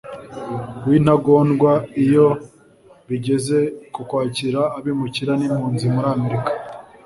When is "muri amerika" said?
5.93-6.51